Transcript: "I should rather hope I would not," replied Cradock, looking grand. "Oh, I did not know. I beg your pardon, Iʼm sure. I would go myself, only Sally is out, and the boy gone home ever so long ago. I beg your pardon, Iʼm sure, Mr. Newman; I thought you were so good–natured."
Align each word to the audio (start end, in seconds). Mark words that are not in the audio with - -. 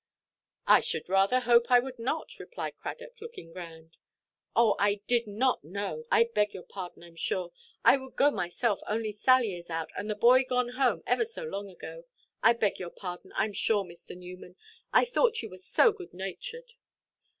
"I 0.65 0.79
should 0.81 1.09
rather 1.09 1.41
hope 1.41 1.69
I 1.69 1.79
would 1.79 1.99
not," 1.99 2.39
replied 2.39 2.75
Cradock, 2.79 3.21
looking 3.21 3.53
grand. 3.53 3.97
"Oh, 4.55 4.75
I 4.79 4.95
did 5.05 5.27
not 5.27 5.63
know. 5.63 6.05
I 6.11 6.23
beg 6.23 6.55
your 6.55 6.63
pardon, 6.63 7.03
Iʼm 7.03 7.19
sure. 7.19 7.51
I 7.85 7.97
would 7.97 8.15
go 8.15 8.31
myself, 8.31 8.79
only 8.87 9.11
Sally 9.11 9.55
is 9.55 9.69
out, 9.69 9.91
and 9.95 10.09
the 10.09 10.15
boy 10.15 10.43
gone 10.43 10.69
home 10.69 11.03
ever 11.05 11.23
so 11.23 11.43
long 11.43 11.69
ago. 11.69 12.05
I 12.41 12.53
beg 12.53 12.79
your 12.79 12.89
pardon, 12.89 13.29
Iʼm 13.37 13.53
sure, 13.55 13.83
Mr. 13.83 14.17
Newman; 14.17 14.55
I 14.91 15.05
thought 15.05 15.43
you 15.43 15.51
were 15.51 15.59
so 15.59 15.91
good–natured." 15.91 16.73